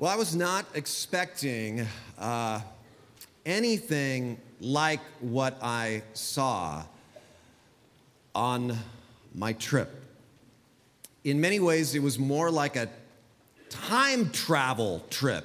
[0.00, 1.86] Well, I was not expecting
[2.18, 2.62] uh,
[3.44, 6.84] anything like what I saw
[8.34, 8.78] on
[9.34, 9.90] my trip.
[11.24, 12.88] In many ways, it was more like a
[13.68, 15.44] time travel trip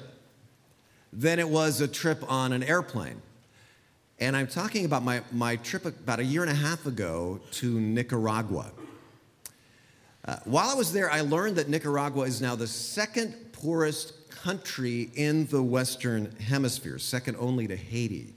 [1.12, 3.20] than it was a trip on an airplane.
[4.20, 7.78] And I'm talking about my, my trip about a year and a half ago to
[7.78, 8.72] Nicaragua.
[10.24, 15.10] Uh, while I was there, I learned that Nicaragua is now the second poorest country
[15.16, 18.32] in the Western Hemisphere, second only to Haiti.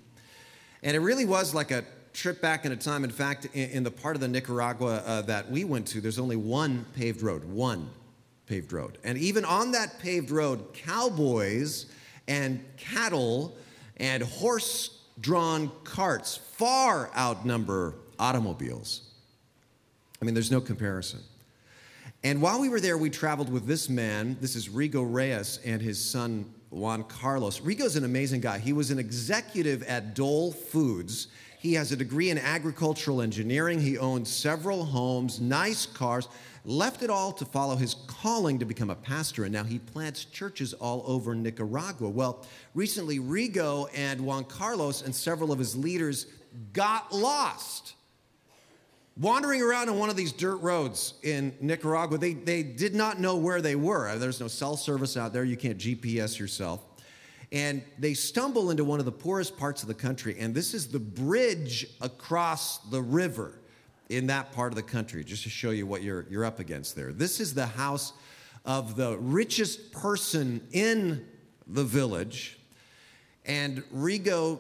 [0.82, 3.04] And it really was like a trip back in a time.
[3.04, 6.18] In fact, in, in the part of the Nicaragua uh, that we went to, there's
[6.18, 7.92] only one paved road, one
[8.48, 8.98] paved road.
[9.04, 11.86] And even on that paved road, cowboys
[12.28, 13.56] and cattle
[13.98, 19.12] and horse drawn carts far outnumber automobiles.
[20.20, 21.20] I mean, there's no comparison.
[22.22, 24.36] And while we were there, we traveled with this man.
[24.42, 27.62] This is Rigo Reyes and his son Juan Carlos.
[27.62, 28.60] Rigo's an amazing guy.
[28.60, 31.30] He was an executive at Dole Foods.
[31.60, 33.80] He has a degree in agricultural engineering.
[33.80, 36.28] He owned several homes, nice cars,
[36.66, 40.26] left it all to follow his calling to become a pastor, and now he plants
[40.26, 42.10] churches all over Nicaragua.
[42.10, 42.46] Well,
[42.76, 46.26] recently, Rigo and Juan Carlos and several of his leaders
[46.74, 47.94] got lost
[49.20, 52.18] wandering around on one of these dirt roads in Nicaragua.
[52.18, 54.08] They, they did not know where they were.
[54.08, 56.82] Uh, there's no cell service out there, you can't GPS yourself.
[57.52, 60.88] And they stumble into one of the poorest parts of the country, and this is
[60.88, 63.60] the bridge across the river
[64.10, 66.96] in that part of the country, just to show you what you're, you're up against
[66.96, 67.12] there.
[67.12, 68.14] This is the house
[68.66, 71.26] of the richest person in
[71.68, 72.60] the village.
[73.46, 74.60] And Rigo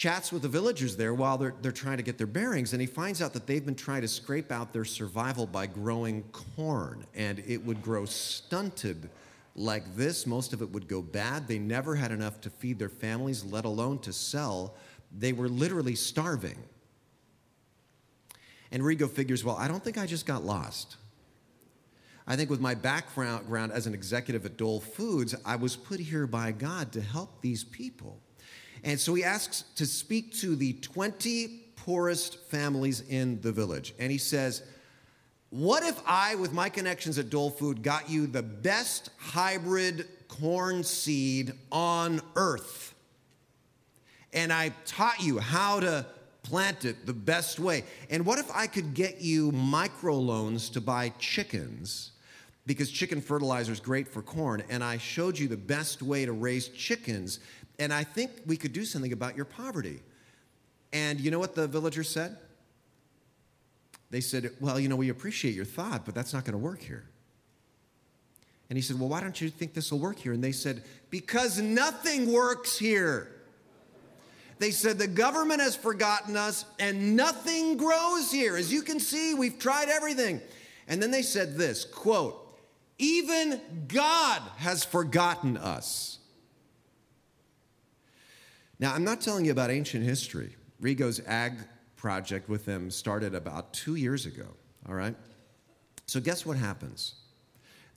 [0.00, 2.86] chats with the villagers there while they're, they're trying to get their bearings, and he
[2.86, 7.38] finds out that they've been trying to scrape out their survival by growing corn, and
[7.46, 9.10] it would grow stunted
[9.54, 10.26] like this.
[10.26, 11.46] Most of it would go bad.
[11.46, 14.74] They never had enough to feed their families, let alone to sell.
[15.18, 16.56] They were literally starving.
[18.72, 20.96] And Rigo figures, well, I don't think I just got lost.
[22.26, 26.26] I think with my background as an executive at Dole Foods, I was put here
[26.26, 28.18] by God to help these people.
[28.84, 33.94] And so he asks to speak to the 20 poorest families in the village.
[33.98, 34.62] And he says,
[35.50, 40.84] What if I, with my connections at Dole Food, got you the best hybrid corn
[40.84, 42.94] seed on earth?
[44.32, 46.06] And I taught you how to
[46.42, 47.84] plant it the best way.
[48.08, 52.12] And what if I could get you microloans to buy chickens?
[52.66, 56.32] Because chicken fertilizer is great for corn, and I showed you the best way to
[56.32, 57.40] raise chickens
[57.80, 60.00] and I think we could do something about your poverty.
[60.92, 62.36] And you know what the villagers said?
[64.10, 66.82] They said, Well, you know, we appreciate your thought, but that's not going to work
[66.82, 67.04] here.
[68.68, 70.32] And he said, Well, why don't you think this will work here?
[70.32, 73.32] And they said, Because nothing works here.
[74.58, 78.56] They said, The government has forgotten us and nothing grows here.
[78.56, 80.40] As you can see, we've tried everything.
[80.86, 82.58] And then they said this quote,
[82.98, 83.58] Even
[83.88, 86.19] God has forgotten us.
[88.80, 90.56] Now, I'm not telling you about ancient history.
[90.80, 91.52] Rigo's ag
[91.96, 94.46] project with them started about two years ago,
[94.88, 95.14] all right?
[96.06, 97.16] So, guess what happens?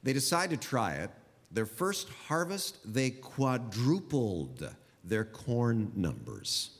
[0.03, 1.09] They decide to try it.
[1.51, 4.69] Their first harvest, they quadrupled
[5.05, 6.71] their corn numbers.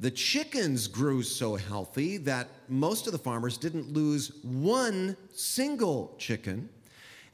[0.00, 6.68] The chickens grew so healthy that most of the farmers didn't lose one single chicken,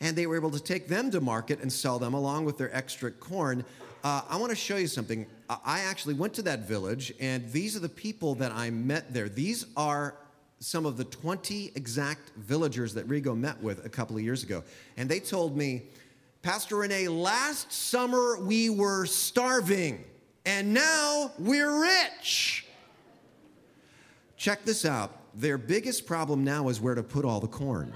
[0.00, 2.74] and they were able to take them to market and sell them along with their
[2.76, 3.64] extra corn.
[4.04, 5.26] Uh, I want to show you something.
[5.48, 9.30] I actually went to that village, and these are the people that I met there.
[9.30, 10.16] These are
[10.58, 14.62] some of the 20 exact villagers that Rigo met with a couple of years ago.
[14.98, 15.84] And they told me,
[16.42, 20.04] Pastor Rene, last summer we were starving,
[20.44, 22.66] and now we're rich.
[24.36, 25.16] Check this out.
[25.34, 27.94] Their biggest problem now is where to put all the corn.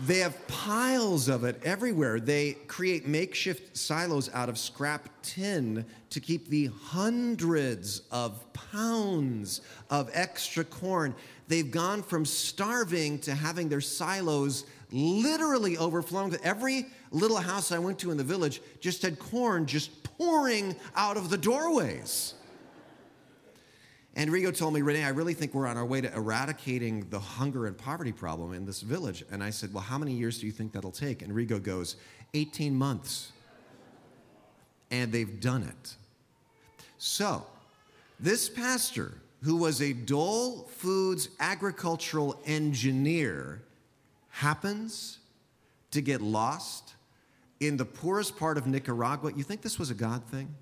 [0.00, 2.20] They have piles of it everywhere.
[2.20, 10.10] They create makeshift silos out of scrap tin to keep the hundreds of pounds of
[10.12, 11.14] extra corn.
[11.48, 16.36] They've gone from starving to having their silos literally overflowing.
[16.42, 21.16] Every little house I went to in the village just had corn just pouring out
[21.16, 22.34] of the doorways.
[24.16, 27.18] And Rigo told me, Rene, I really think we're on our way to eradicating the
[27.18, 29.22] hunger and poverty problem in this village.
[29.30, 31.20] And I said, Well, how many years do you think that'll take?
[31.20, 31.96] And Rigo goes,
[32.32, 33.32] 18 months.
[34.90, 35.96] And they've done it.
[36.96, 37.46] So,
[38.18, 43.62] this pastor, who was a Dole Foods agricultural engineer,
[44.30, 45.18] happens
[45.90, 46.94] to get lost
[47.60, 49.32] in the poorest part of Nicaragua.
[49.36, 50.54] You think this was a God thing?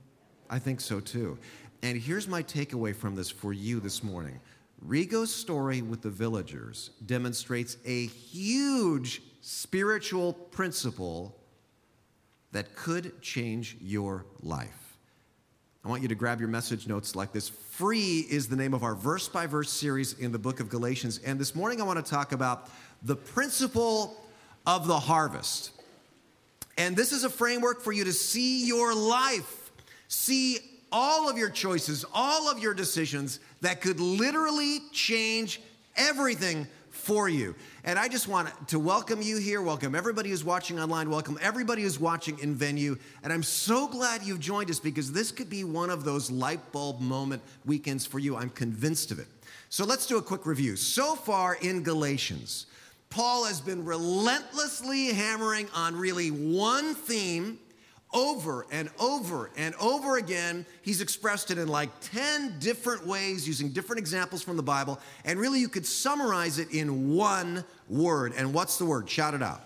[0.50, 1.38] I think so too.
[1.84, 4.40] And here's my takeaway from this for you this morning
[4.80, 11.36] Rigo's story with the villagers demonstrates a huge spiritual principle
[12.52, 14.96] that could change your life.
[15.84, 17.50] I want you to grab your message notes like this.
[17.50, 21.18] Free is the name of our verse by verse series in the book of Galatians.
[21.18, 22.70] And this morning I want to talk about
[23.02, 24.16] the principle
[24.66, 25.72] of the harvest.
[26.78, 29.70] And this is a framework for you to see your life,
[30.08, 30.60] see
[30.94, 35.60] all of your choices, all of your decisions that could literally change
[35.96, 37.56] everything for you.
[37.82, 41.82] And I just want to welcome you here, welcome everybody who's watching online, welcome everybody
[41.82, 42.96] who's watching in venue.
[43.24, 46.70] And I'm so glad you've joined us because this could be one of those light
[46.70, 48.36] bulb moment weekends for you.
[48.36, 49.26] I'm convinced of it.
[49.70, 50.76] So let's do a quick review.
[50.76, 52.66] So far in Galatians,
[53.10, 57.58] Paul has been relentlessly hammering on really one theme
[58.14, 60.64] over and over and over again.
[60.82, 65.00] He's expressed it in like 10 different ways using different examples from the Bible.
[65.24, 68.32] And really, you could summarize it in one word.
[68.36, 69.10] And what's the word?
[69.10, 69.60] Shout it out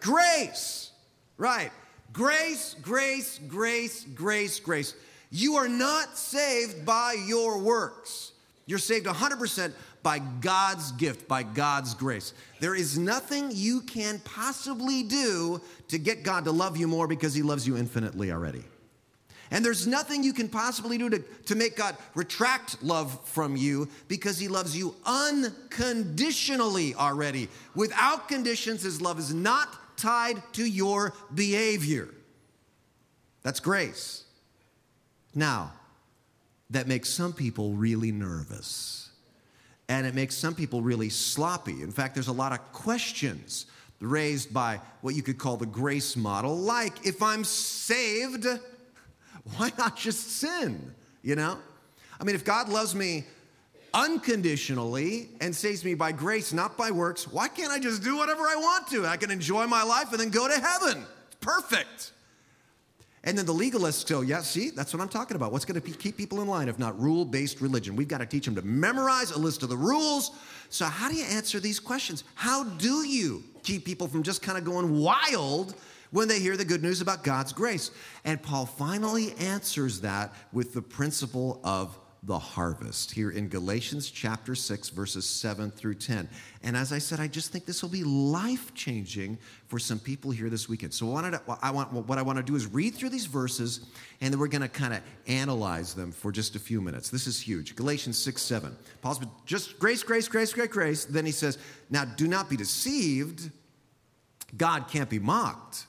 [0.00, 0.90] grace.
[1.38, 1.70] Right.
[2.12, 4.94] Grace, grace, grace, grace, grace.
[5.30, 8.32] You are not saved by your works.
[8.66, 12.34] You're saved 100% by God's gift, by God's grace.
[12.60, 17.34] There is nothing you can possibly do to get God to love you more because
[17.34, 18.64] He loves you infinitely already.
[19.50, 23.88] And there's nothing you can possibly do to, to make God retract love from you
[24.08, 27.48] because He loves you unconditionally already.
[27.74, 32.08] Without conditions, His love is not tied to your behavior.
[33.42, 34.24] That's grace.
[35.34, 35.72] Now,
[36.70, 39.01] that makes some people really nervous
[39.88, 41.82] and it makes some people really sloppy.
[41.82, 43.66] In fact, there's a lot of questions
[44.00, 48.46] raised by what you could call the grace model, like if I'm saved,
[49.56, 50.92] why not just sin?
[51.22, 51.58] You know?
[52.20, 53.24] I mean, if God loves me
[53.94, 58.42] unconditionally and saves me by grace, not by works, why can't I just do whatever
[58.42, 59.06] I want to?
[59.06, 61.04] I can enjoy my life and then go to heaven.
[61.26, 62.12] It's perfect.
[63.24, 65.52] And then the legalists go, yeah, see, that's what I'm talking about.
[65.52, 67.94] What's going to keep people in line if not rule based religion?
[67.94, 70.32] We've got to teach them to memorize a list of the rules.
[70.70, 72.24] So, how do you answer these questions?
[72.34, 75.76] How do you keep people from just kind of going wild
[76.10, 77.92] when they hear the good news about God's grace?
[78.24, 84.54] And Paul finally answers that with the principle of the harvest here in Galatians chapter
[84.54, 86.28] 6, verses 7 through 10.
[86.62, 90.30] And as I said, I just think this will be life changing for some people
[90.30, 90.94] here this weekend.
[90.94, 93.86] So, I, to, I want, what I want to do is read through these verses,
[94.20, 97.10] and then we're going to kind of analyze them for just a few minutes.
[97.10, 97.74] This is huge.
[97.74, 98.76] Galatians 6, 7.
[99.00, 101.04] Paul's been just grace, grace, grace, grace, grace.
[101.04, 101.58] Then he says,
[101.90, 103.50] Now do not be deceived.
[104.56, 105.86] God can't be mocked.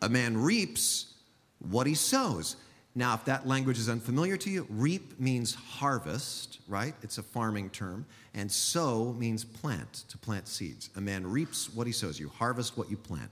[0.00, 1.12] A man reaps
[1.58, 2.56] what he sows.
[2.98, 6.94] Now, if that language is unfamiliar to you, reap means harvest, right?
[7.00, 8.04] It's a farming term.
[8.34, 10.90] And sow means plant, to plant seeds.
[10.96, 12.18] A man reaps what he sows.
[12.18, 13.30] You harvest what you plant.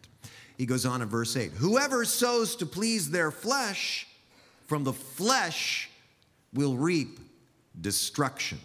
[0.57, 4.07] He goes on in verse 8 Whoever sows to please their flesh,
[4.69, 5.91] from the flesh
[6.55, 7.19] will reap
[7.81, 8.61] destruction.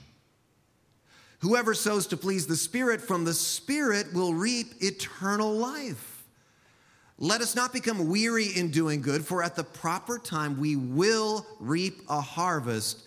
[1.40, 6.11] Whoever sows to please the Spirit, from the Spirit will reap eternal life.
[7.22, 11.46] Let us not become weary in doing good, for at the proper time we will
[11.60, 13.04] reap a harvest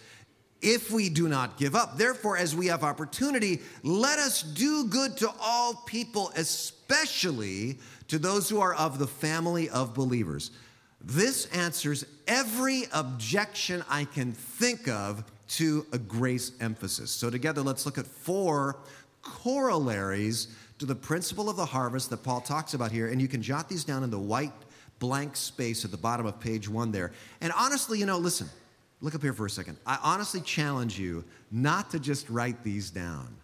[0.62, 1.98] if we do not give up.
[1.98, 8.48] Therefore, as we have opportunity, let us do good to all people, especially to those
[8.48, 10.52] who are of the family of believers.
[11.00, 17.10] This answers every objection I can think of to a grace emphasis.
[17.10, 18.78] So, together, let's look at four
[19.22, 23.08] corollaries to the principle of the harvest that Paul talks about here.
[23.08, 24.52] And you can jot these down in the white
[24.98, 27.10] blank space at the bottom of page one there.
[27.40, 28.48] And honestly, you know, listen,
[29.00, 29.78] look up here for a second.
[29.86, 33.34] I honestly challenge you not to just write these down,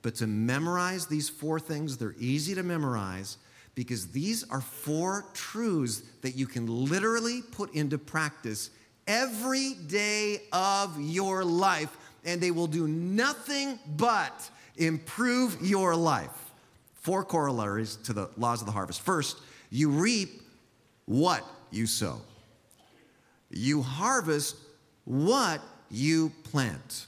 [0.00, 1.98] but to memorize these four things.
[1.98, 3.36] They're easy to memorize
[3.74, 8.70] because these are four truths that you can literally put into practice
[9.06, 14.48] every day of your life, and they will do nothing but
[14.78, 16.45] improve your life.
[17.06, 19.00] Four corollaries to the laws of the harvest.
[19.00, 19.38] First,
[19.70, 20.42] you reap
[21.04, 22.20] what you sow,
[23.48, 24.56] you harvest
[25.04, 27.06] what you plant.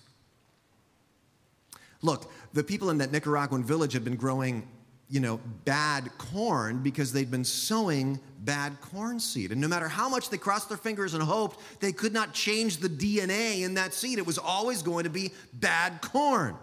[2.01, 4.69] Look, the people in that Nicaraguan village had been growing,
[5.11, 9.51] you know, bad corn because they'd been sowing bad corn seed.
[9.51, 12.77] And no matter how much they crossed their fingers and hoped, they could not change
[12.77, 14.19] the DNA in that seed.
[14.19, 16.55] It was always going to be bad corn.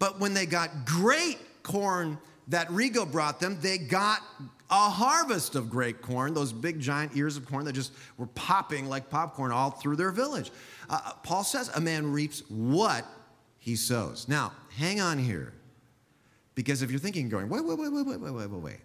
[0.00, 2.18] But when they got great corn
[2.48, 4.20] that Rigo brought them, they got
[4.70, 8.88] a harvest of great corn, those big giant ears of corn that just were popping
[8.88, 10.50] like popcorn all through their village.
[10.88, 13.04] Uh, uh, Paul says a man reaps what
[13.58, 14.28] he sows.
[14.28, 15.52] Now, hang on here.
[16.54, 18.80] Because if you're thinking, going, wait, wait, wait, wait, wait, wait, wait, wait, wait.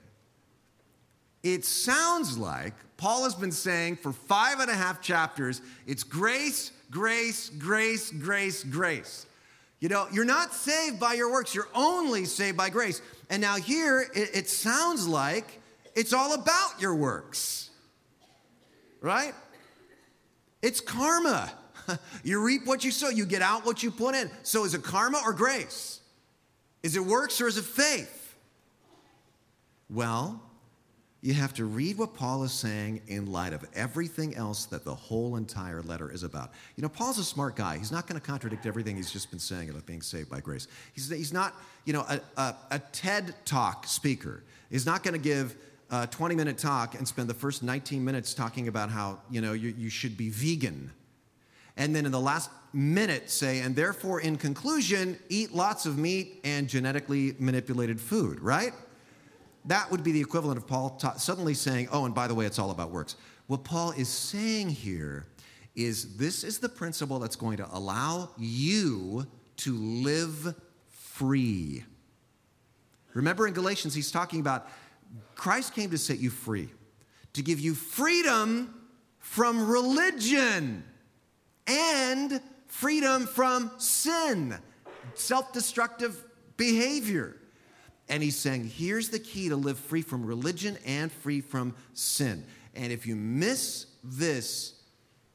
[1.44, 6.72] It sounds like Paul has been saying for five and a half chapters, it's grace,
[6.92, 9.26] grace, grace, grace, grace.
[9.80, 13.02] You know, you're not saved by your works, you're only saved by grace.
[13.30, 15.62] And now here, it, it sounds like
[15.96, 17.70] it's all about your works,
[19.02, 19.34] right?
[20.62, 21.52] It's karma.
[22.24, 24.30] you reap what you sow, you get out what you put in.
[24.44, 26.02] So is it karma or grace?
[26.82, 28.36] Is it works or is it faith?
[29.90, 30.42] Well,
[31.22, 34.94] you have to read what Paul is saying in light of everything else that the
[34.94, 36.52] whole entire letter is about.
[36.76, 37.78] You know, Paul's a smart guy.
[37.78, 40.68] He's not going to contradict everything he's just been saying about being saved by grace.
[40.94, 41.56] He's, he's not,
[41.86, 44.44] you know, a, a, a TED talk speaker.
[44.70, 45.56] He's not going to give
[45.90, 49.54] a 20 minute talk and spend the first 19 minutes talking about how, you know,
[49.54, 50.92] you, you should be vegan.
[51.78, 56.42] And then in the last minute say, and therefore, in conclusion, eat lots of meat
[56.44, 58.74] and genetically manipulated food, right?
[59.68, 62.46] That would be the equivalent of Paul ta- suddenly saying, oh, and by the way,
[62.46, 63.18] it's all about works.
[63.48, 65.28] What Paul is saying here
[65.76, 70.56] is this is the principle that's going to allow you to live
[70.90, 71.84] free.
[73.14, 74.70] Remember in Galatians, he's talking about
[75.36, 76.70] Christ came to set you free,
[77.34, 78.74] to give you freedom
[79.20, 80.84] from religion
[81.68, 84.58] and freedom from sin,
[85.14, 86.24] self destructive
[86.56, 87.36] behavior.
[88.10, 92.46] And he's saying, here's the key to live free from religion and free from sin.
[92.74, 94.76] And if you miss this,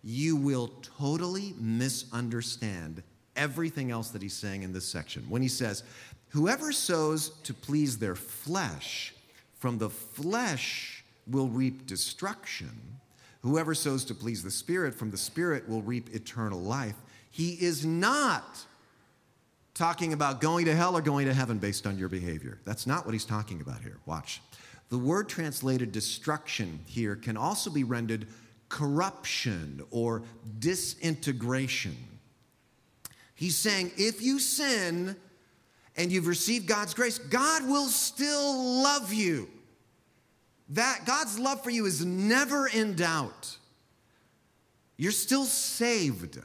[0.02, 3.02] you will totally misunderstand
[3.36, 5.24] everything else that he's saying in this section.
[5.28, 5.82] When he says,
[6.30, 9.14] Whoever sows to please their flesh,
[9.58, 12.70] from the flesh will reap destruction.
[13.42, 16.96] Whoever sows to please the Spirit, from the Spirit will reap eternal life.
[17.30, 18.64] He is not
[19.74, 22.60] talking about going to hell or going to heaven based on your behavior.
[22.64, 23.98] That's not what he's talking about here.
[24.06, 24.40] Watch.
[24.90, 28.26] The word translated destruction here can also be rendered
[28.68, 30.22] corruption or
[30.58, 31.96] disintegration.
[33.34, 35.16] He's saying if you sin
[35.96, 39.48] and you've received God's grace, God will still love you.
[40.70, 43.56] That God's love for you is never in doubt.
[44.96, 46.38] You're still saved,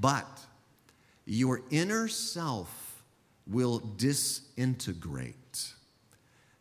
[0.00, 0.33] but
[1.26, 3.02] your inner self
[3.46, 5.34] will disintegrate.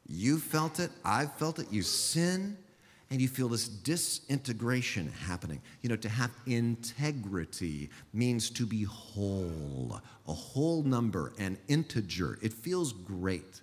[0.08, 1.72] You felt it, I've felt it.
[1.72, 2.58] You sin,
[3.10, 5.62] and you feel this disintegration happening.
[5.82, 12.39] You know, to have integrity means to be whole, a whole number, an integer.
[12.41, 13.62] It feels great.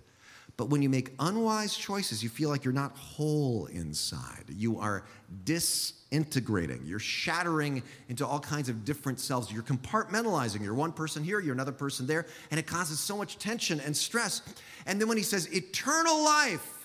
[0.60, 4.44] But when you make unwise choices, you feel like you're not whole inside.
[4.50, 5.04] You are
[5.44, 6.82] disintegrating.
[6.84, 9.50] You're shattering into all kinds of different selves.
[9.50, 10.62] You're compartmentalizing.
[10.62, 13.96] You're one person here, you're another person there, and it causes so much tension and
[13.96, 14.42] stress.
[14.84, 16.76] And then when he says eternal life,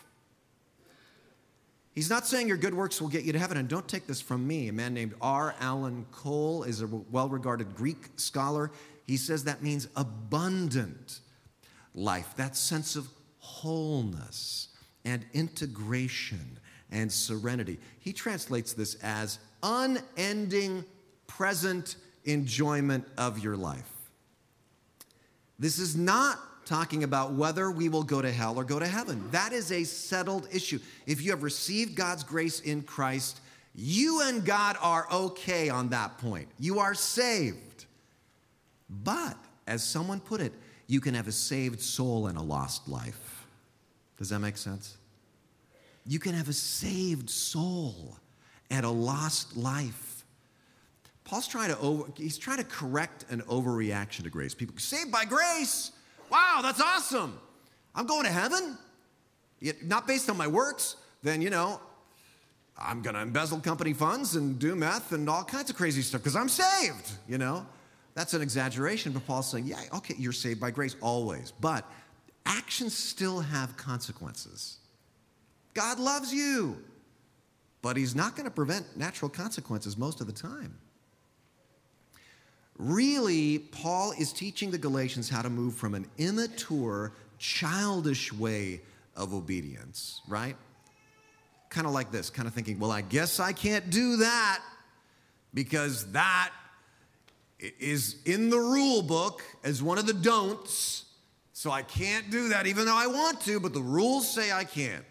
[1.94, 3.58] He's not saying your good works will get you to heaven.
[3.58, 4.70] And don't take this from me.
[4.70, 5.54] A man named R.
[5.60, 8.72] Alan Cole is a well regarded Greek scholar.
[9.06, 11.20] He says that means abundant
[11.94, 13.10] life, that sense of
[13.66, 14.68] wholeness
[15.06, 16.60] and integration
[16.92, 17.80] and serenity.
[18.00, 20.86] He translates this as unending
[21.26, 21.96] present
[22.26, 23.90] enjoyment of your life.
[25.58, 29.24] This is not talking about whether we will go to hell or go to heaven.
[29.32, 30.78] That is a settled issue.
[31.08, 33.40] If you have received God's grace in Christ,
[33.74, 36.50] you and God are okay on that point.
[36.60, 37.86] You are saved.
[38.90, 40.54] But, as someone put it,
[40.86, 43.25] you can have a saved soul and a lost life.
[44.18, 44.98] Does that make sense?
[46.06, 48.18] You can have a saved soul
[48.70, 50.24] and a lost life.
[51.24, 54.54] Paul's trying to over, he's trying to correct an overreaction to grace.
[54.54, 55.92] People saved by grace.
[56.30, 57.40] Wow, that's awesome.
[57.96, 58.78] I'm going to heaven.
[59.60, 61.80] Yet Not based on my works, then you know,
[62.78, 66.36] I'm to embezzle company funds and do meth and all kinds of crazy stuff because
[66.36, 67.66] I'm saved, you know.
[68.16, 71.52] That's an exaggeration, but Paul's saying, yeah, okay, you're saved by grace always.
[71.60, 71.90] But
[72.46, 74.78] actions still have consequences.
[75.74, 76.78] God loves you,
[77.82, 80.78] but He's not going to prevent natural consequences most of the time.
[82.78, 88.82] Really, Paul is teaching the Galatians how to move from an immature, childish way
[89.16, 90.58] of obedience, right?
[91.70, 94.62] Kind of like this, kind of thinking, well, I guess I can't do that
[95.54, 96.52] because that
[97.80, 101.05] is in the rule book as one of the don'ts.
[101.58, 104.66] So I can't do that, even though I want to, but the rules say I
[104.66, 105.06] can't.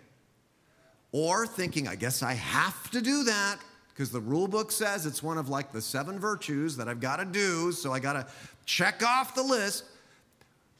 [1.10, 3.56] or thinking, I guess I have to do that
[3.88, 7.16] because the rule book says it's one of like the seven virtues that I've got
[7.16, 8.26] to do, so I got to
[8.66, 9.84] check off the list.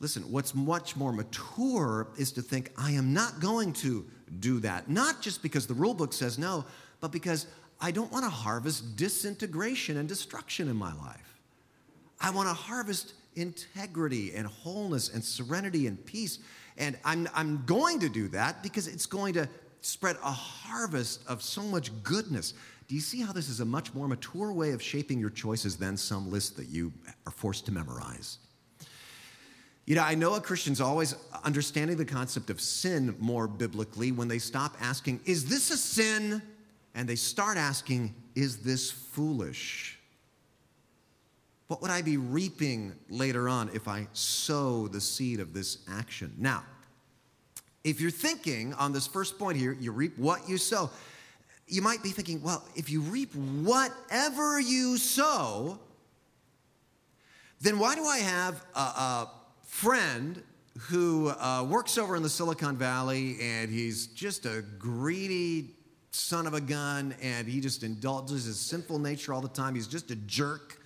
[0.01, 4.05] Listen, what's much more mature is to think, I am not going to
[4.41, 4.91] do that.
[4.91, 6.67] Not just because the rule book says no,
[7.01, 7.47] but because
[7.81, 11.41] I don't want to harvest disintegration and destruction in my life.
[12.21, 16.39] I want to harvest integrity and wholeness and serenity and peace.
[16.77, 19.49] And I'm, I'm going to do that because it's going to
[19.81, 22.55] spread a harvest of so much goodness.
[22.89, 25.77] Do you see how this is a much more mature way of shaping your choices
[25.77, 26.93] than some list that you
[27.27, 28.39] are forced to memorize?
[29.87, 31.15] You know, I know a Christian's always
[31.45, 36.43] understanding the concept of sin more biblically when they stop asking, Is this a sin?
[36.95, 39.99] And they start asking, Is this foolish?
[41.75, 46.33] What would I be reaping later on if I sow the seed of this action?
[46.39, 46.63] Now,
[47.83, 50.89] if you're thinking on this first point here, you reap what you sow,
[51.67, 55.81] you might be thinking, well, if you reap whatever you sow,
[57.61, 59.31] then why do I have a, a
[59.67, 60.45] friend
[60.79, 65.71] who uh, works over in the Silicon Valley and he's just a greedy
[66.13, 69.75] son of a gun and he just indulges his sinful nature all the time.
[69.75, 70.79] He's just a jerk.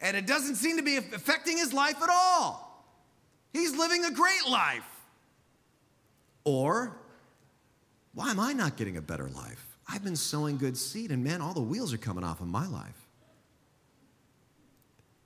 [0.00, 2.86] And it doesn't seem to be affecting his life at all.
[3.52, 4.84] He's living a great life.
[6.44, 6.96] Or,
[8.14, 9.76] why am I not getting a better life?
[9.88, 12.66] I've been sowing good seed, and man, all the wheels are coming off of my
[12.66, 13.06] life.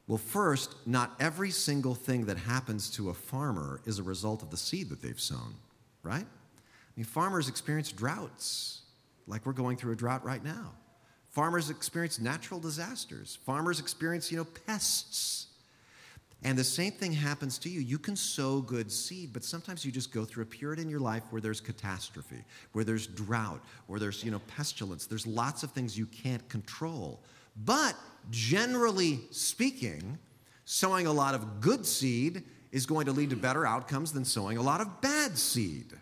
[0.07, 4.51] Well, first, not every single thing that happens to a farmer is a result of
[4.51, 5.55] the seed that they've sown,
[6.03, 6.27] right?
[6.27, 8.83] I mean, farmers experience droughts,
[9.27, 10.73] like we're going through a drought right now.
[11.33, 13.39] Farmers experience natural disasters.
[13.47, 15.47] Farmers experience, you know, pests.
[16.45, 17.81] And the same thing happens to you.
[17.81, 21.01] You can sow good seed, but sometimes you just go through a period in your
[21.01, 25.07] life where there's catastrophe, where there's drought, where there's, you know, pestilence.
[25.07, 27.21] There's lots of things you can't control.
[27.65, 27.95] But
[28.31, 30.19] generally speaking,
[30.65, 34.59] sowing a lot of good seed is going to lead to better outcomes than sowing
[34.59, 35.93] a lot of bad seed.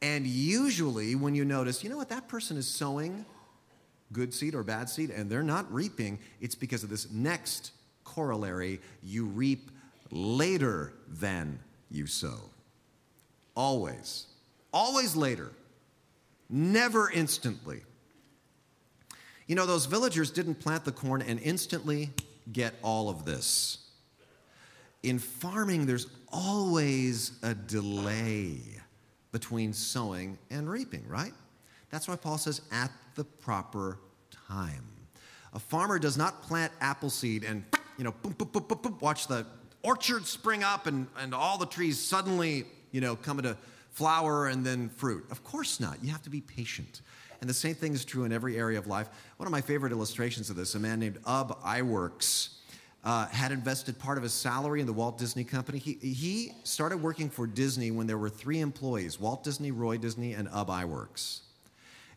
[0.00, 3.26] And usually, when you notice, you know what, that person is sowing
[4.12, 7.72] good seed or bad seed, and they're not reaping, it's because of this next
[8.04, 9.70] corollary you reap
[10.10, 11.58] later than
[11.90, 12.50] you sow.
[13.54, 14.26] Always.
[14.72, 15.50] Always later.
[16.48, 17.82] Never instantly.
[19.46, 22.10] You know, those villagers didn't plant the corn and instantly
[22.52, 23.78] get all of this.
[25.02, 28.58] In farming, there's always a delay
[29.32, 31.32] between sowing and reaping, right?
[31.90, 33.98] That's why Paul says, at the proper
[34.48, 34.84] time.
[35.52, 37.64] A farmer does not plant apple seed and
[37.96, 39.44] you know, boom, boom, boom, boom, boom, watch the
[39.82, 43.56] orchard spring up and, and all the trees suddenly, you know, come into
[43.90, 45.24] flower and then fruit.
[45.30, 46.02] Of course not.
[46.02, 47.02] You have to be patient.
[47.40, 49.08] And the same thing is true in every area of life.
[49.36, 52.50] One of my favorite illustrations of this, a man named Ub Iwerks,
[53.04, 55.78] uh, had invested part of his salary in the Walt Disney Company.
[55.78, 60.34] He, he started working for Disney when there were three employees Walt Disney, Roy Disney,
[60.34, 61.40] and Ub Iwerks.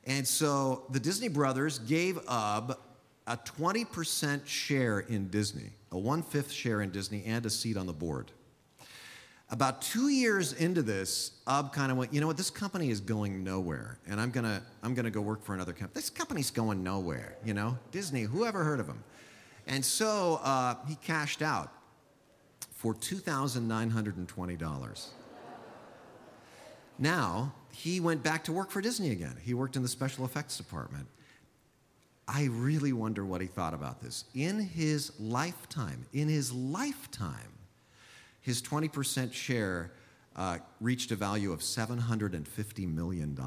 [0.05, 2.77] And so the Disney brothers gave Ub
[3.27, 7.85] a 20% share in Disney, a one fifth share in Disney, and a seat on
[7.85, 8.31] the board.
[9.51, 13.01] About two years into this, Ub kind of went, you know what, this company is
[13.01, 15.91] going nowhere, and I'm gonna, I'm gonna go work for another company.
[15.93, 17.77] This company's going nowhere, you know?
[17.91, 19.03] Disney, who ever heard of them?
[19.67, 21.69] And so uh, he cashed out
[22.71, 25.07] for $2,920.
[26.97, 29.35] Now, he went back to work for Disney again.
[29.41, 31.07] He worked in the special effects department.
[32.27, 34.25] I really wonder what he thought about this.
[34.33, 37.35] In his lifetime, in his lifetime,
[38.41, 39.91] his 20% share
[40.35, 43.37] uh, reached a value of $750 million.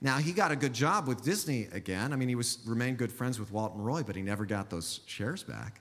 [0.00, 2.12] Now, he got a good job with Disney again.
[2.12, 4.70] I mean, he was, remained good friends with Walt and Roy, but he never got
[4.70, 5.80] those shares back.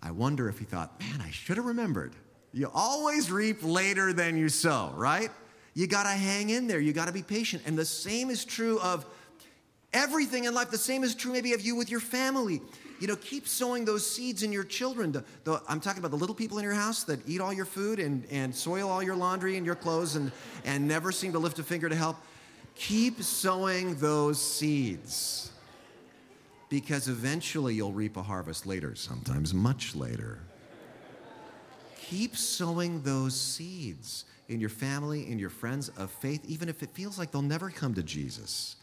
[0.00, 2.14] I wonder if he thought, man, I should have remembered.
[2.54, 5.30] You always reap later than you sow, right?
[5.74, 6.78] You got to hang in there.
[6.78, 7.64] You got to be patient.
[7.66, 9.04] And the same is true of
[9.92, 10.70] everything in life.
[10.70, 12.62] The same is true maybe of you with your family.
[13.00, 15.10] You know, keep sowing those seeds in your children.
[15.10, 17.64] The, the, I'm talking about the little people in your house that eat all your
[17.64, 20.30] food and, and soil all your laundry and your clothes and,
[20.64, 22.16] and never seem to lift a finger to help.
[22.76, 25.50] Keep sowing those seeds
[26.68, 30.38] because eventually you'll reap a harvest later, sometimes much later.
[32.08, 36.90] Keep sowing those seeds in your family, in your friends of faith, even if it
[36.90, 38.76] feels like they'll never come to Jesus.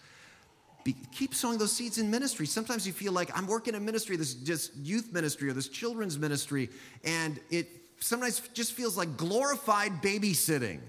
[0.84, 2.48] Be, keep sowing those seeds in ministry.
[2.48, 6.18] Sometimes you feel like I'm working in ministry, this just youth ministry or this children's
[6.18, 6.70] ministry,
[7.04, 7.68] and it
[8.00, 10.80] sometimes just feels like glorified babysitting.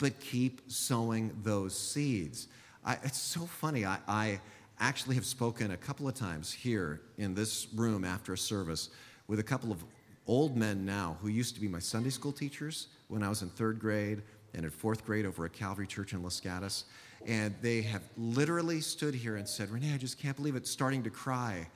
[0.00, 2.48] but keep sowing those seeds.
[2.84, 3.84] I, it's so funny.
[3.84, 4.40] I, I
[4.80, 8.88] actually have spoken a couple of times here in this room after a service
[9.28, 9.84] with a couple of
[10.26, 13.48] old men now who used to be my Sunday school teachers when I was in
[13.50, 14.22] third grade
[14.54, 16.84] and in fourth grade over at Calvary Church in Los Gatos.
[17.26, 21.02] And they have literally stood here and said, Rene, I just can't believe it, starting
[21.02, 21.68] to cry.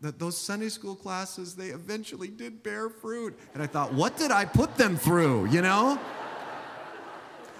[0.00, 3.38] That those Sunday school classes, they eventually did bear fruit.
[3.52, 5.98] And I thought, what did I put them through, you know?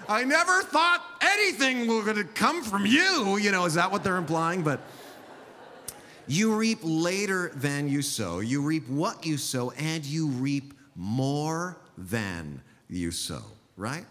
[0.07, 3.37] I never thought anything was going to come from you.
[3.37, 4.61] You know, is that what they're implying?
[4.61, 4.81] But
[6.27, 8.39] you reap later than you sow.
[8.39, 13.43] You reap what you sow, and you reap more than you sow,
[13.77, 14.05] right?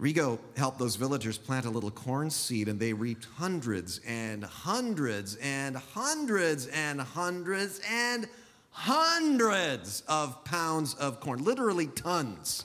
[0.00, 5.36] Rigo helped those villagers plant a little corn seed, and they reaped hundreds and hundreds
[5.36, 8.26] and hundreds and hundreds and
[8.70, 12.64] hundreds of pounds of corn, literally tons.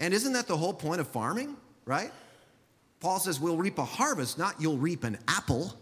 [0.00, 2.10] And isn't that the whole point of farming, right?
[3.00, 5.74] Paul says, We'll reap a harvest, not you'll reap an apple.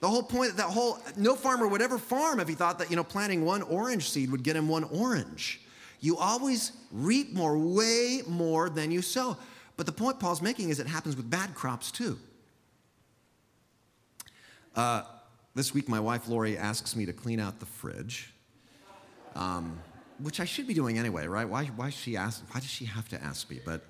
[0.00, 2.96] The whole point, that whole, no farmer would ever farm if he thought that, you
[2.96, 5.60] know, planting one orange seed would get him one orange.
[6.00, 9.36] You always reap more, way more than you sow.
[9.76, 12.18] But the point Paul's making is it happens with bad crops too.
[14.74, 15.02] Uh,
[15.54, 18.32] this week, my wife Lori asks me to clean out the fridge.
[19.34, 19.78] Um,
[20.18, 21.48] which I should be doing anyway, right?
[21.48, 23.60] Why, why, she ask, why does she have to ask me?
[23.64, 23.82] But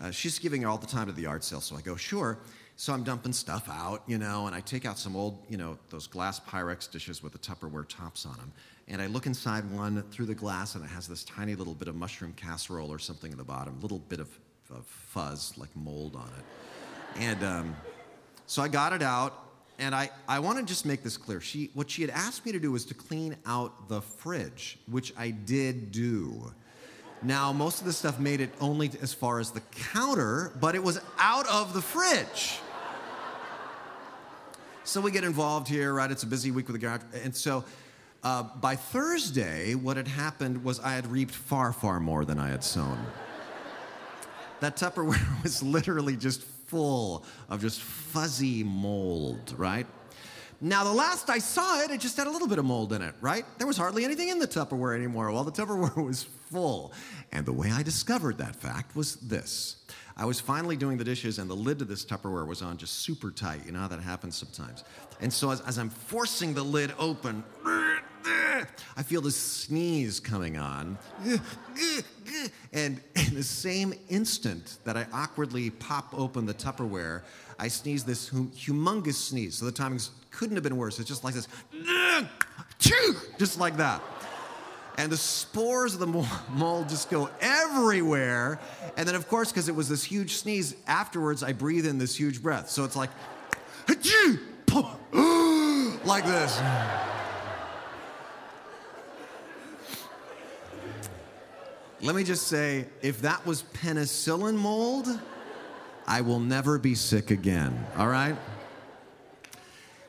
[0.00, 2.38] uh, she's giving all the time to the yard sale, so I go, sure.
[2.78, 5.78] So I'm dumping stuff out, you know, and I take out some old, you know,
[5.88, 8.52] those glass Pyrex dishes with the Tupperware tops on them.
[8.86, 11.88] And I look inside one through the glass, and it has this tiny little bit
[11.88, 14.28] of mushroom casserole or something in the bottom, little bit of,
[14.70, 17.20] of fuzz, like mold on it.
[17.22, 17.76] And um,
[18.46, 19.32] so I got it out,
[19.78, 21.40] and I, I want to just make this clear.
[21.40, 25.14] She, what she had asked me to do was to clean out the fridge, which
[25.16, 26.52] I did do.
[27.22, 29.62] Now, most of the stuff made it only as far as the
[29.92, 32.60] counter, but it was out of the fridge.
[34.86, 36.08] So we get involved here, right?
[36.08, 37.00] It's a busy week with the garage.
[37.24, 37.64] And so
[38.22, 42.50] uh, by Thursday, what had happened was I had reaped far, far more than I
[42.50, 43.04] had sown.
[44.60, 49.88] that Tupperware was literally just full of just fuzzy mold, right?
[50.60, 53.02] Now, the last I saw it, it just had a little bit of mold in
[53.02, 53.44] it, right?
[53.58, 55.30] There was hardly anything in the Tupperware anymore.
[55.30, 56.92] Well, the Tupperware was full.
[57.32, 59.76] And the way I discovered that fact was this
[60.16, 63.00] I was finally doing the dishes, and the lid to this Tupperware was on just
[63.00, 63.66] super tight.
[63.66, 64.82] You know how that happens sometimes.
[65.20, 67.44] And so, as, as I'm forcing the lid open,
[68.96, 70.96] I feel this sneeze coming on.
[72.72, 77.22] And in the same instant that I awkwardly pop open the Tupperware,
[77.58, 79.56] I sneeze this hum- humongous sneeze.
[79.56, 80.00] So the timing
[80.36, 80.98] couldn't have been worse.
[80.98, 81.48] It's just like this,
[83.38, 84.02] just like that.
[84.98, 86.06] And the spores of the
[86.50, 88.60] mold just go everywhere.
[88.96, 92.14] And then, of course, because it was this huge sneeze, afterwards I breathe in this
[92.14, 92.68] huge breath.
[92.68, 93.10] So it's like,
[96.04, 96.60] like this.
[102.02, 105.08] Let me just say if that was penicillin mold,
[106.06, 108.36] I will never be sick again, all right?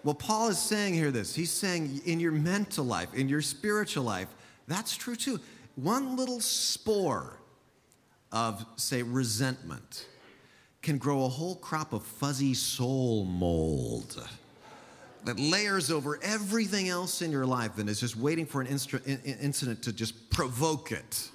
[0.08, 1.36] Well, Paul is saying here this.
[1.36, 4.30] He's saying in your mental life, in your spiritual life,
[4.66, 5.38] that's true too.
[5.76, 7.38] One little spore
[8.32, 10.06] of, say, resentment
[10.82, 14.26] can grow a whole crop of fuzzy soul mold
[15.26, 19.84] that layers over everything else in your life and is just waiting for an incident
[19.84, 21.30] to just provoke it.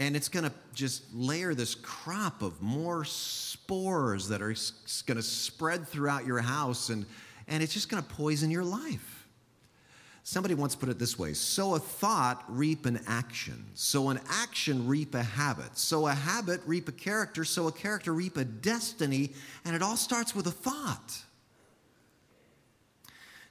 [0.00, 4.56] And it's going to just layer this crop of more spores that are
[5.06, 7.06] going to spread throughout your house, and,
[7.50, 9.26] and it's just going to poison your life.
[10.22, 13.64] Somebody once put it this way sow a thought, reap an action.
[13.74, 15.76] Sow an action, reap a habit.
[15.76, 17.44] Sow a habit, reap a character.
[17.44, 19.32] Sow a character, reap a destiny.
[19.64, 21.18] And it all starts with a thought.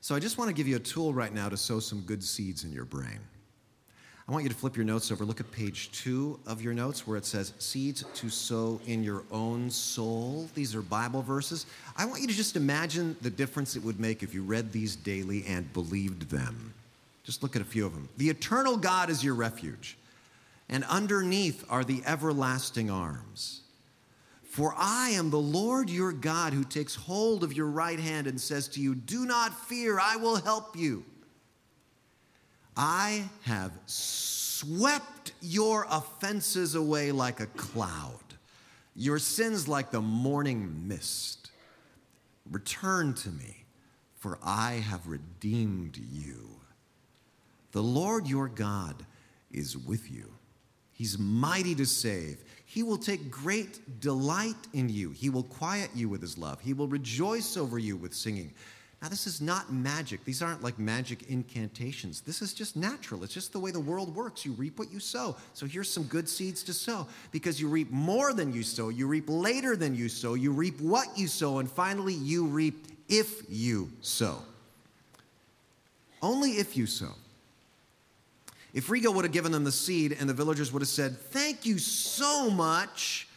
[0.02, 2.24] So I just want to give you a tool right now to sow some good
[2.24, 3.20] seeds in your brain.
[4.30, 5.26] I want you to flip your notes over.
[5.26, 9.24] Look at page two of your notes where it says, Seeds to sow in your
[9.32, 10.48] own soul.
[10.54, 11.66] These are Bible verses.
[11.98, 14.96] I want you to just imagine the difference it would make if you read these
[14.96, 16.76] daily and believed them.
[17.24, 18.08] Just look at a few of them.
[18.18, 19.98] The eternal God is your refuge,
[20.70, 23.62] and underneath are the everlasting arms.
[24.44, 28.40] For I am the Lord your God who takes hold of your right hand and
[28.40, 31.04] says to you, Do not fear, I will help you.
[32.82, 38.24] I have swept your offenses away like a cloud,
[38.96, 41.52] your sins like the morning mist.
[42.50, 43.66] Return to me,
[44.16, 46.48] for I have redeemed you.
[47.74, 49.06] The Lord your God
[49.52, 50.32] is with you.
[50.94, 52.46] He's mighty to save.
[52.66, 55.12] He will take great delight in you.
[55.12, 56.62] He will quiet you with his love.
[56.62, 58.54] He will rejoice over you with singing.
[59.02, 60.26] Now, this is not magic.
[60.26, 62.20] These aren't like magic incantations.
[62.20, 63.24] This is just natural.
[63.24, 64.46] It's just the way the world works.
[64.46, 65.38] You reap what you sow.
[65.54, 68.90] So here's some good seeds to sow because you reap more than you sow.
[68.90, 70.34] You reap later than you sow.
[70.34, 71.60] You reap what you sow.
[71.60, 74.42] And finally, you reap if you sow.
[76.22, 77.14] Only if you sow.
[78.74, 81.66] If Rigo would have given them the seed and the villagers would have said, Thank
[81.66, 83.29] you so much,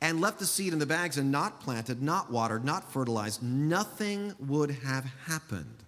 [0.00, 4.34] and left the seed in the bags and not planted, not watered, not fertilized, nothing
[4.38, 5.84] would have happened.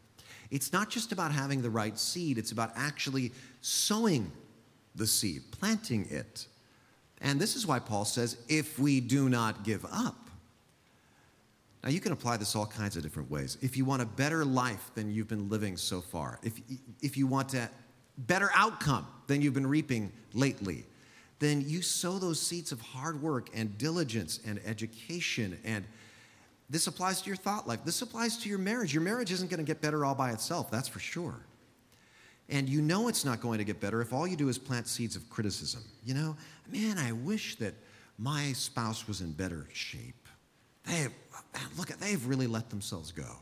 [0.51, 4.33] It's not just about having the right seed, it's about actually sowing
[4.95, 6.47] the seed, planting it.
[7.21, 10.29] And this is why Paul says, If we do not give up.
[11.85, 13.57] Now, you can apply this all kinds of different ways.
[13.63, 16.61] If you want a better life than you've been living so far, if,
[17.01, 17.71] if you want a
[18.19, 20.85] better outcome than you've been reaping lately,
[21.39, 25.59] then you sow those seeds of hard work and diligence and education.
[25.65, 25.85] And
[26.69, 27.81] this applies to your thought life.
[27.85, 28.93] This applies to your marriage.
[28.93, 31.41] Your marriage isn't going to get better all by itself, that's for sure.
[32.51, 34.89] And you know it's not going to get better if all you do is plant
[34.89, 35.83] seeds of criticism.
[36.05, 36.37] You know,
[36.71, 37.75] man, I wish that
[38.19, 40.29] my spouse was in better shape.
[40.87, 41.09] They,
[41.77, 43.37] look, they've really let themselves go.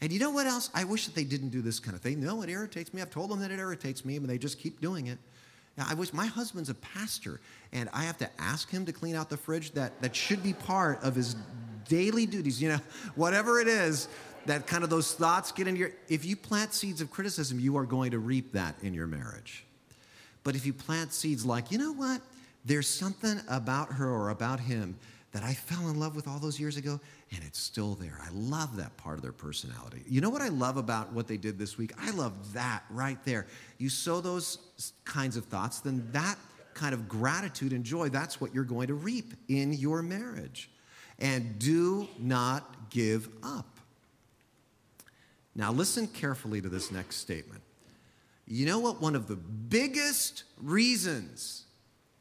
[0.00, 0.70] And you know what else?
[0.74, 2.20] I wish that they didn't do this kind of thing.
[2.20, 3.00] No, it irritates me.
[3.00, 5.18] I've told them that it irritates me, but they just keep doing it.
[5.78, 7.40] Now, I wish my husband's a pastor,
[7.72, 9.70] and I have to ask him to clean out the fridge.
[9.72, 11.36] That, that should be part of his
[11.88, 12.80] daily duties, you know,
[13.14, 14.08] whatever it is,
[14.46, 15.92] that kind of those thoughts get in your.
[16.08, 19.64] If you plant seeds of criticism, you are going to reap that in your marriage.
[20.42, 22.22] But if you plant seeds like, you know what,
[22.64, 24.96] there's something about her or about him
[25.32, 26.98] that I fell in love with all those years ago,
[27.34, 28.18] and it's still there.
[28.22, 30.02] I love that part of their personality.
[30.08, 31.92] You know what I love about what they did this week?
[31.98, 33.46] I love that right there.
[33.76, 34.58] You sow those
[35.04, 36.38] kinds of thoughts, then that
[36.74, 40.70] kind of gratitude and joy, that's what you're going to reap in your marriage.
[41.18, 43.66] And do not give up.
[45.54, 47.62] Now, listen carefully to this next statement.
[48.46, 51.64] You know what one of the biggest reasons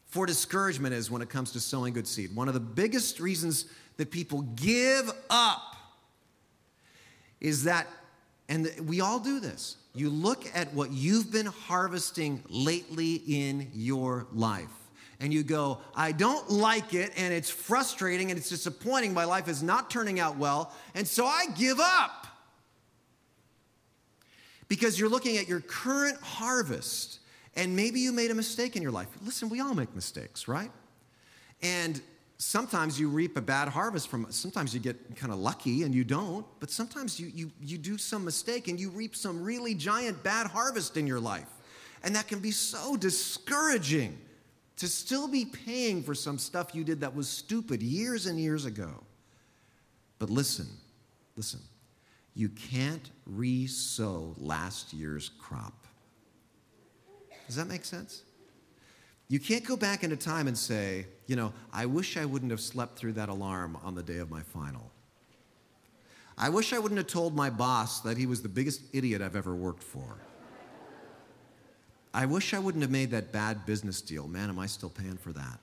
[0.08, 2.36] for discouragement is when it comes to sowing good seed?
[2.36, 3.65] One of the biggest reasons
[3.98, 5.76] that people give up
[7.39, 7.88] is that,
[8.50, 14.28] and we all do this, you look at what you've been harvesting lately in your
[14.32, 14.70] life.
[15.20, 19.15] And you go, I don't like it, and it's frustrating, and it's disappointing.
[19.15, 22.28] My life is not turning out well, and so I give up.
[24.67, 27.20] Because you're looking at your current harvest,
[27.58, 29.08] and maybe you made a mistake in your life.
[29.26, 30.72] Listen, we all make mistakes, right?
[31.63, 32.00] And
[32.38, 34.32] sometimes you reap a bad harvest from.
[34.32, 37.98] Sometimes you get kind of lucky and you don't, but sometimes you, you, you do
[37.98, 41.50] some mistake and you reap some really giant bad harvest in your life.
[42.04, 44.15] And that can be so discouraging
[44.78, 48.65] to still be paying for some stuff you did that was stupid years and years
[48.65, 49.04] ago.
[50.20, 50.67] But listen,
[51.36, 51.60] listen,
[52.36, 55.87] you can't re sow last year's crop.
[57.47, 58.23] Does that make sense?
[59.29, 62.62] You can't go back into time and say, you know, I wish I wouldn't have
[62.62, 64.91] slept through that alarm on the day of my final.
[66.38, 69.36] I wish I wouldn't have told my boss that he was the biggest idiot I've
[69.36, 70.17] ever worked for.
[72.13, 74.27] I wish I wouldn't have made that bad business deal.
[74.27, 75.60] Man, am I still paying for that?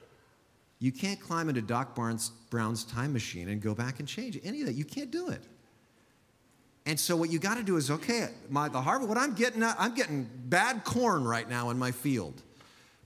[0.78, 4.60] You can't climb into Doc Barnes, Brown's time machine and go back and change any
[4.60, 4.74] of that.
[4.74, 5.42] You can't do it.
[6.86, 9.08] And so what you got to do is okay, my, the harvest.
[9.08, 12.42] What I'm getting, uh, I'm getting bad corn right now in my field.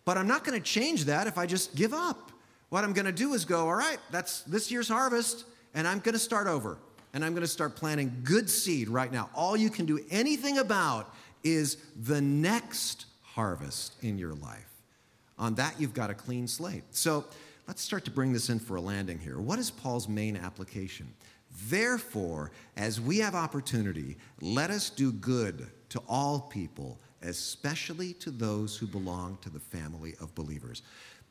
[0.05, 2.33] But I'm not going to change that if I just give up.
[2.71, 6.01] What I'm going to do is go, all right, that's this year's harvest, and I'm
[6.01, 6.79] going to start over.
[7.15, 9.31] And I'm going to start planting good seed right now.
[9.35, 14.69] All you can do anything about is the next harvest in your life.
[15.39, 16.83] On that, you've got a clean slate.
[16.91, 17.25] So
[17.67, 19.39] let's start to bring this in for a landing here.
[19.39, 21.13] What is Paul's main application?
[21.67, 28.77] Therefore, as we have opportunity, let us do good to all people especially to those
[28.77, 30.83] who belong to the family of believers.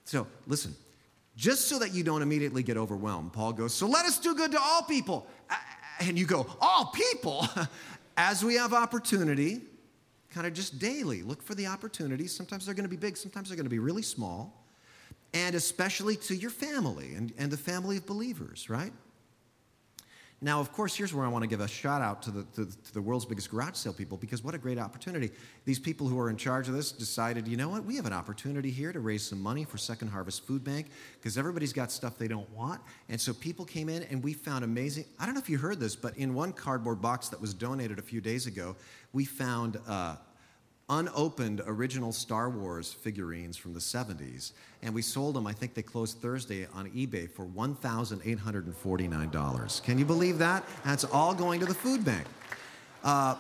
[0.06, 0.76] So, listen,
[1.36, 4.52] just so that you don't immediately get overwhelmed, Paul goes, So let us do good
[4.52, 5.28] to all people.
[6.00, 7.48] And you go, All people?
[8.18, 9.62] As we have opportunity,
[10.32, 12.36] kind of just daily, look for the opportunities.
[12.36, 14.66] Sometimes they're going to be big, sometimes they're going to be really small.
[15.34, 18.94] And especially to your family and, and the family of believers, right?
[20.40, 22.66] Now, of course, here's where I want to give a shout out to the, to,
[22.66, 25.32] to, the world's biggest garage sale people because what a great opportunity.
[25.66, 28.14] These people who are in charge of this decided, you know what, we have an
[28.14, 32.20] opportunity here to raise some money for Second Harvest Food Bank because everybody's got stuff
[32.20, 32.80] they don't want.
[33.10, 35.06] And so people came in and we found amazing.
[35.18, 37.98] I don't know if you heard this, but in one cardboard box that was donated
[37.98, 38.76] a few days ago,
[39.14, 40.18] we found uh,
[40.90, 45.46] unopened original Star Wars figurines from the 70s, and we sold them.
[45.46, 49.84] I think they closed Thursday on eBay for $1,849.
[49.84, 50.64] Can you believe that?
[50.86, 52.26] That's all going to the food bank.
[53.04, 53.36] Uh,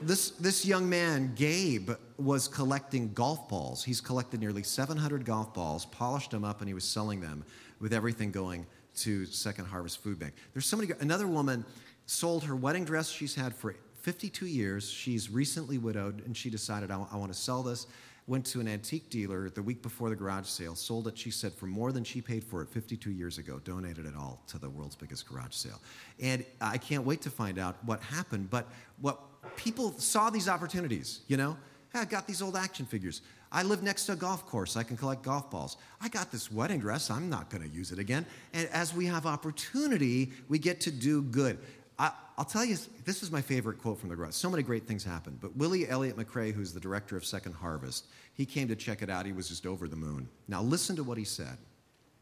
[0.00, 3.84] this, this young man, Gabe, was collecting golf balls.
[3.84, 7.44] He's collected nearly 700 golf balls, polished them up, and he was selling them
[7.80, 10.34] with everything going to Second Harvest Food Bank.
[10.52, 11.64] There's so somebody, another woman
[12.06, 14.88] sold her wedding dress she's had for 52 years.
[14.90, 17.86] She's recently widowed, and she decided, I, I want to sell this.
[18.26, 21.52] Went to an antique dealer the week before the garage sale, sold it, she said,
[21.54, 24.68] for more than she paid for it 52 years ago, donated it all to the
[24.68, 25.80] world's biggest garage sale.
[26.20, 28.50] And I can't wait to find out what happened.
[28.50, 28.66] But
[29.00, 29.18] what
[29.56, 31.56] people saw these opportunities, you know?
[31.94, 33.22] I got these old action figures.
[33.50, 34.76] I live next to a golf course.
[34.76, 35.78] I can collect golf balls.
[36.02, 37.10] I got this wedding dress.
[37.10, 38.26] I'm not going to use it again.
[38.52, 41.58] And as we have opportunity, we get to do good.
[41.98, 44.34] I, will tell you, this is my favorite quote from the garage.
[44.34, 45.38] So many great things happened.
[45.40, 49.10] But Willy Elliott McCrea, who's the director of Second Harvest, he came to check it
[49.10, 49.26] out.
[49.26, 50.28] He was just over the moon.
[50.46, 51.58] Now listen to what he said.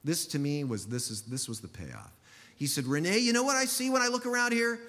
[0.02, 2.12] This to me was this is this was the payoff.
[2.56, 4.80] He said, Rene, you know what I see when I look around here?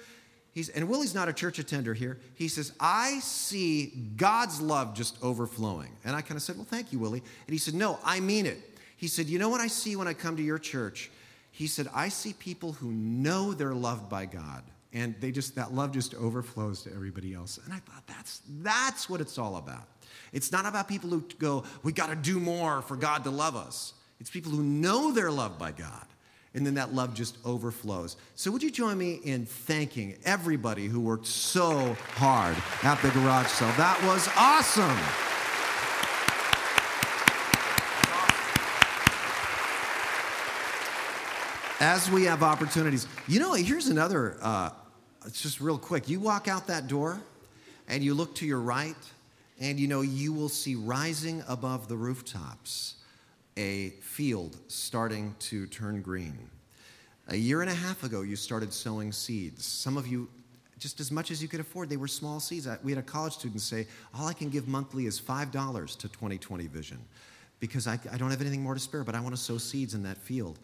[0.52, 2.18] He's, and Willy's not a church attender here.
[2.34, 5.90] He says, I see God's love just overflowing.
[6.04, 7.22] And I kind of said, Well, thank you, Willy.
[7.46, 8.58] And he said, No, I mean it.
[8.96, 11.10] He said, You know what I see when I come to your church?
[11.50, 15.72] He said, I see people who know they're loved by God and they just that
[15.72, 17.58] love just overflows to everybody else.
[17.64, 19.86] And i thought that's that's what it's all about.
[20.32, 23.56] It's not about people who go we got to do more for god to love
[23.56, 23.94] us.
[24.20, 26.06] It's people who know they're loved by god.
[26.54, 28.16] And then that love just overflows.
[28.34, 33.48] So would you join me in thanking everybody who worked so hard at the garage
[33.48, 33.72] sale?
[33.76, 34.98] That was awesome.
[41.80, 43.06] As we have opportunities.
[43.28, 44.70] You know, here's another, uh,
[45.28, 46.08] it's just real quick.
[46.08, 47.20] You walk out that door
[47.86, 48.96] and you look to your right,
[49.60, 52.94] and you know, you will see rising above the rooftops
[53.58, 56.38] a field starting to turn green.
[57.28, 59.66] A year and a half ago, you started sowing seeds.
[59.66, 60.30] Some of you,
[60.78, 62.66] just as much as you could afford, they were small seeds.
[62.82, 63.86] We had a college student say,
[64.18, 65.50] All I can give monthly is $5
[65.98, 66.98] to 2020 Vision
[67.60, 69.92] because I, I don't have anything more to spare, but I want to sow seeds
[69.92, 70.58] in that field.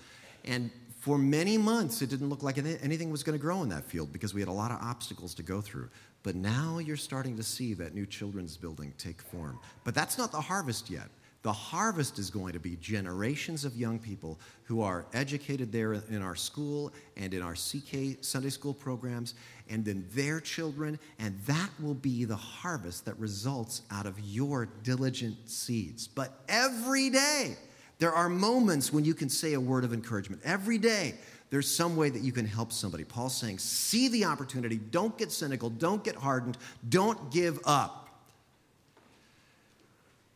[0.46, 0.70] And
[1.04, 4.10] for many months, it didn't look like anything was going to grow in that field
[4.10, 5.90] because we had a lot of obstacles to go through.
[6.22, 9.58] But now you're starting to see that new children's building take form.
[9.84, 11.10] But that's not the harvest yet.
[11.42, 16.22] The harvest is going to be generations of young people who are educated there in
[16.22, 19.34] our school and in our CK Sunday school programs,
[19.68, 24.70] and then their children, and that will be the harvest that results out of your
[24.84, 26.08] diligent seeds.
[26.08, 27.56] But every day,
[27.98, 30.42] there are moments when you can say a word of encouragement.
[30.44, 31.14] Every day,
[31.50, 33.04] there's some way that you can help somebody.
[33.04, 38.08] Paul's saying, see the opportunity, don't get cynical, don't get hardened, don't give up.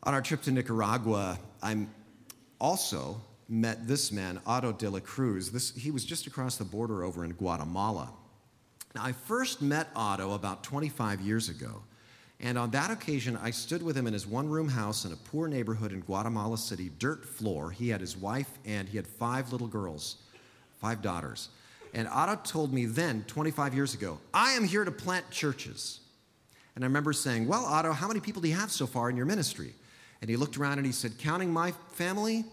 [0.04, 1.86] On our trip to Nicaragua, I
[2.60, 5.50] also met this man, Otto de la Cruz.
[5.50, 8.12] This, he was just across the border over in Guatemala.
[8.94, 11.82] Now, I first met Otto about 25 years ago.
[12.40, 15.16] And on that occasion, I stood with him in his one room house in a
[15.16, 17.70] poor neighborhood in Guatemala City, dirt floor.
[17.70, 20.16] He had his wife and he had five little girls,
[20.80, 21.48] five daughters.
[21.94, 26.00] And Otto told me then, 25 years ago, I am here to plant churches.
[26.74, 29.16] And I remember saying, Well, Otto, how many people do you have so far in
[29.16, 29.74] your ministry?
[30.20, 32.44] And he looked around and he said, Counting my family,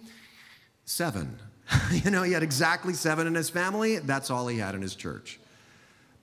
[0.85, 1.37] seven.
[1.91, 3.99] you know, he had exactly seven in his family.
[3.99, 5.39] That's all he had in his church.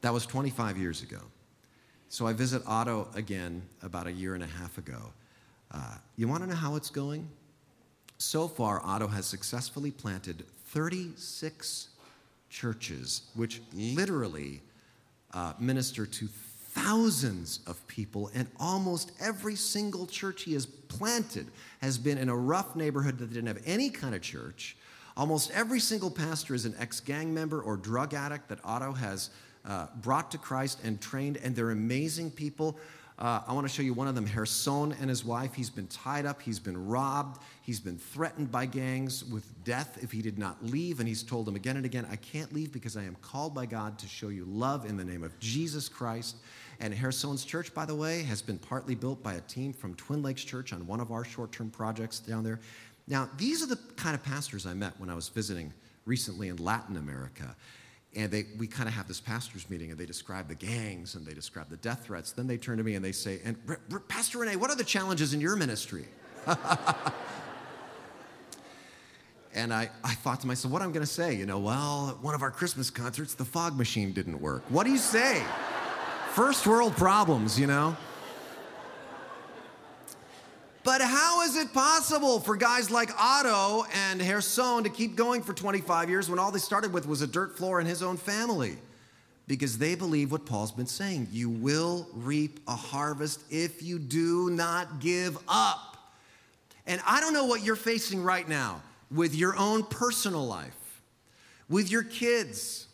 [0.01, 1.19] That was 25 years ago.
[2.13, 5.15] So I visit Otto again about a year and a half ago.
[5.71, 7.27] Uh, you want to know how it's going?
[8.19, 11.89] So far, Otto has successfully planted 36
[12.51, 14.61] churches, which literally
[15.33, 16.29] uh, minister to
[16.73, 21.47] thousands of people, and almost every single church he has planted
[21.81, 24.77] has been in a rough neighborhood that didn't have any kind of church.
[25.17, 29.31] Almost every single pastor is an ex gang member or drug addict that Otto has
[29.65, 32.79] uh, brought to Christ and trained, and they're amazing people.
[33.19, 35.55] Uh, I want to show you one of them, Gerson and his wife.
[35.55, 40.11] He's been tied up, he's been robbed, he's been threatened by gangs with death if
[40.11, 40.99] he did not leave.
[40.99, 43.67] And he's told them again and again, I can't leave because I am called by
[43.67, 46.37] God to show you love in the name of Jesus Christ.
[46.81, 50.23] And Gerson's church, by the way, has been partly built by a team from Twin
[50.23, 52.59] Lakes Church on one of our short term projects down there.
[53.07, 55.73] Now, these are the kind of pastors I met when I was visiting
[56.07, 57.55] recently in Latin America
[58.15, 61.27] and they, we kind of have this pastors meeting and they describe the gangs and
[61.27, 62.33] they describe the death threats.
[62.33, 63.57] Then they turn to me and they say and
[64.09, 66.05] pastor Rene what are the challenges in your ministry?
[69.55, 71.35] And I, I thought to myself what i'm going to say?
[71.35, 74.63] You know well at one of our christmas concerts the fog machine didn't work.
[74.71, 75.43] What do you say?
[76.31, 77.97] First world problems you know
[80.85, 85.53] But how is it possible for guys like Otto and Gerson to keep going for
[85.53, 88.77] 25 years when all they started with was a dirt floor in his own family?
[89.47, 91.29] Because they believe what Paul's been saying.
[91.31, 96.13] You will reap a harvest if you do not give up.
[96.87, 101.03] And I don't know what you're facing right now with your own personal life,
[101.69, 102.89] with your kids,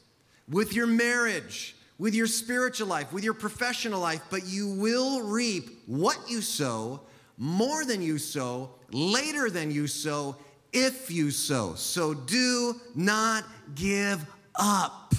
[0.47, 5.71] with your marriage, with your spiritual life, with your professional life, but you will reap
[5.87, 7.01] what you sow
[7.39, 10.37] more than you sow, later than you sow,
[10.73, 11.75] if you sow.
[11.75, 14.27] So do not give
[14.57, 15.15] up.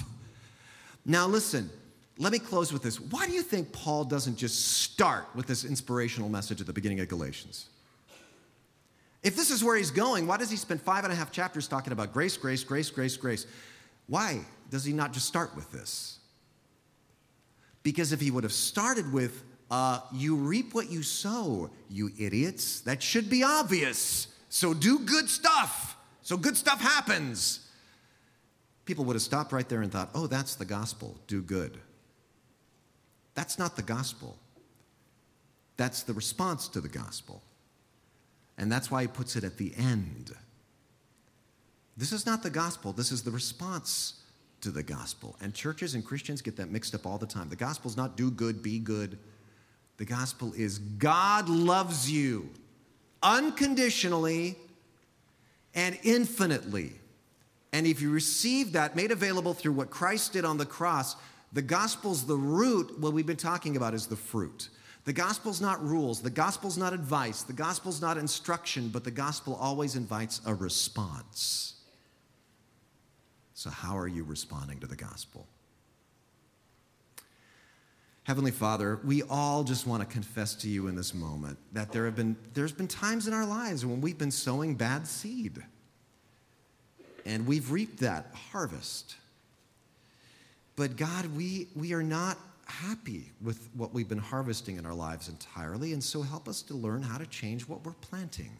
[1.04, 1.70] Now, listen,
[2.18, 3.00] let me close with this.
[3.00, 7.00] Why do you think Paul doesn't just start with this inspirational message at the beginning
[7.00, 7.70] of Galatians?
[9.22, 11.66] If this is where he's going, why does he spend five and a half chapters
[11.66, 13.46] talking about grace, grace, grace, grace, grace?
[14.06, 14.40] Why
[14.70, 16.18] does he not just start with this?
[17.82, 22.80] Because if he would have started with uh, you reap what you sow, you idiots.
[22.80, 24.28] That should be obvious.
[24.48, 25.96] So do good stuff.
[26.22, 27.68] So good stuff happens.
[28.84, 31.16] People would have stopped right there and thought, oh, that's the gospel.
[31.28, 31.78] Do good.
[33.34, 34.36] That's not the gospel.
[35.76, 37.42] That's the response to the gospel.
[38.58, 40.32] And that's why he puts it at the end.
[41.96, 44.22] This is not the gospel, this is the response
[44.60, 45.36] to the gospel.
[45.40, 47.48] And churches and Christians get that mixed up all the time.
[47.48, 49.18] The gospel is not do good, be good.
[50.00, 52.48] The gospel is God loves you
[53.22, 54.56] unconditionally
[55.74, 56.92] and infinitely.
[57.74, 61.16] And if you receive that made available through what Christ did on the cross,
[61.52, 62.98] the gospel's the root.
[62.98, 64.70] What we've been talking about is the fruit.
[65.04, 69.54] The gospel's not rules, the gospel's not advice, the gospel's not instruction, but the gospel
[69.60, 71.74] always invites a response.
[73.52, 75.46] So, how are you responding to the gospel?
[78.30, 82.04] Heavenly Father, we all just want to confess to you in this moment that there
[82.04, 85.60] have been there's been times in our lives when we've been sowing bad seed.
[87.26, 89.16] And we've reaped that harvest.
[90.76, 95.28] But God, we, we are not happy with what we've been harvesting in our lives
[95.28, 95.92] entirely.
[95.92, 98.52] And so help us to learn how to change what we're planting.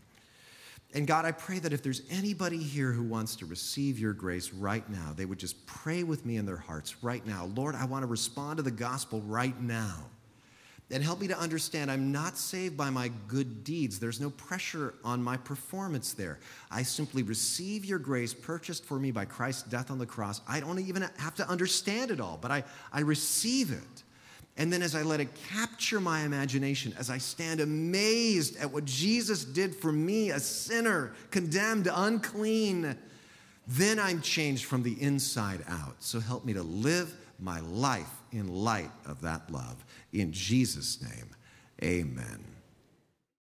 [0.92, 4.52] And God, I pray that if there's anybody here who wants to receive your grace
[4.52, 7.48] right now, they would just pray with me in their hearts right now.
[7.54, 10.06] Lord, I want to respond to the gospel right now.
[10.92, 14.00] And help me to understand I'm not saved by my good deeds.
[14.00, 16.40] There's no pressure on my performance there.
[16.68, 20.40] I simply receive your grace purchased for me by Christ's death on the cross.
[20.48, 24.02] I don't even have to understand it all, but I, I receive it.
[24.60, 28.84] And then as I let it capture my imagination, as I stand amazed at what
[28.84, 32.94] Jesus did for me, a sinner, condemned, unclean,
[33.66, 35.94] then I'm changed from the inside out.
[36.00, 39.82] So help me to live my life in light of that love.
[40.12, 41.30] In Jesus' name,
[41.82, 42.49] amen.